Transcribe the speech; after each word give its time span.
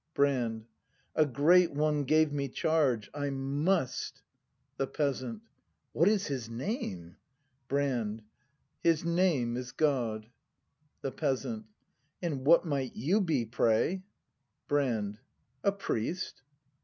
Brand. 0.15 0.65
A 1.15 1.27
great 1.27 1.73
one 1.75 2.05
gave 2.05 2.31
me 2.33 2.49
charge; 2.49 3.07
I 3.13 3.29
must. 3.29 4.17
ACT 4.17 4.21
I] 4.21 4.25
BRAND 4.25 4.29
19 4.31 4.63
The 4.77 4.87
Peasant. 4.87 5.41
What 5.93 6.07
is 6.07 6.25
his 6.25 6.49
name? 6.49 7.17
Brand. 7.67 8.23
His 8.81 9.05
name 9.05 9.55
is 9.55 9.71
God. 9.71 10.25
The 11.01 11.11
Peasant. 11.11 11.67
And 12.19 12.47
what 12.47 12.65
might 12.65 12.95
you 12.95 13.21
be, 13.23 13.45
pray? 13.45 14.01
Brand. 14.67 15.19
A 15.63 15.71
priest. 15.71 16.41